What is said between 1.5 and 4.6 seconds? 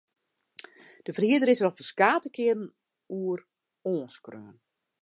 is der al ferskate kearen oer oanskreaun.